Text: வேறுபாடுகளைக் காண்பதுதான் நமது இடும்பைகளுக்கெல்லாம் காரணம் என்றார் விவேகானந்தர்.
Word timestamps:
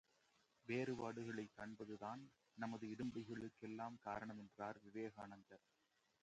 வேறுபாடுகளைக் 0.67 1.53
காண்பதுதான் 1.57 2.23
நமது 2.57 2.87
இடும்பைகளுக்கெல்லாம் 2.87 3.99
காரணம் 3.99 4.37
என்றார் 4.37 4.81
விவேகானந்தர். 4.83 5.65